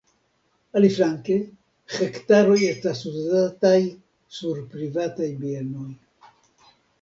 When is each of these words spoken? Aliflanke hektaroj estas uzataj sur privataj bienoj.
Aliflanke 0.79 1.35
hektaroj 1.97 2.55
estas 2.69 3.03
uzataj 3.11 3.75
sur 4.39 4.63
privataj 4.73 5.29
bienoj. 5.45 5.87